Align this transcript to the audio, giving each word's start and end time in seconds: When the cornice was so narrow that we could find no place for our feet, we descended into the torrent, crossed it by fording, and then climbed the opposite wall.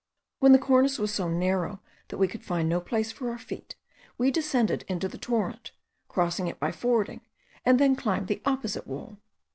When 0.39 0.51
the 0.51 0.57
cornice 0.57 0.97
was 0.97 1.13
so 1.13 1.29
narrow 1.29 1.79
that 2.07 2.17
we 2.17 2.27
could 2.27 2.43
find 2.43 2.67
no 2.67 2.81
place 2.81 3.11
for 3.11 3.29
our 3.29 3.37
feet, 3.37 3.75
we 4.17 4.31
descended 4.31 4.83
into 4.87 5.07
the 5.07 5.19
torrent, 5.19 5.73
crossed 6.07 6.39
it 6.39 6.59
by 6.59 6.71
fording, 6.71 7.21
and 7.63 7.79
then 7.79 7.95
climbed 7.95 8.25
the 8.25 8.41
opposite 8.43 8.87
wall. 8.87 9.19